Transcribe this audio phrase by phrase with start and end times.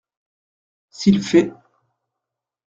[0.89, 1.51] S’il fait.